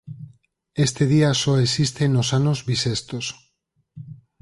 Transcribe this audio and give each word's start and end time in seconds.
Este 0.85 1.03
día 1.13 1.29
só 1.41 1.53
existe 1.65 2.03
nos 2.05 2.27
anos 2.39 2.59
bisestos. 2.69 3.25